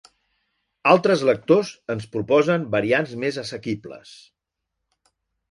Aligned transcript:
Altres 0.93 1.25
lectors 1.29 1.73
ens 1.97 2.07
proposen 2.15 2.65
variants 2.77 3.13
més 3.25 3.39
assequibles. 3.45 4.17